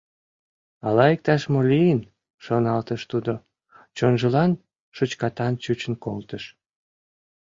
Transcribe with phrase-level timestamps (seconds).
[0.87, 2.01] Ала иктаж-мо лийын?»—
[2.43, 3.33] шоналтыш тудо,
[3.97, 4.51] чонжылан
[4.95, 6.43] шучкатан чучын колтыш.